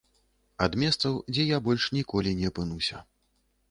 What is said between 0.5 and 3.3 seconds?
Ад месцаў, дзе я больш ніколі не апынуся.